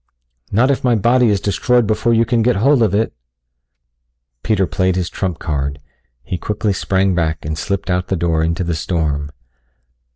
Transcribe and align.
"Not 0.51 0.71
if 0.71 0.83
my 0.83 0.95
body 0.95 1.29
is 1.29 1.39
destroyed 1.39 1.85
before 1.85 2.11
you 2.11 2.25
can 2.25 2.41
get 2.41 2.55
hold 2.55 2.81
of 2.81 2.95
it." 2.95 3.13
Peter 4.41 4.65
played 4.65 4.95
his 4.95 5.11
trump 5.11 5.37
card. 5.37 5.77
He 6.23 6.39
quickly 6.39 6.73
sprang 6.73 7.13
back 7.13 7.45
and 7.45 7.55
slipped 7.55 7.87
out 7.91 8.07
the 8.07 8.15
door 8.15 8.43
into 8.43 8.63
the 8.63 8.73
storm. 8.73 9.29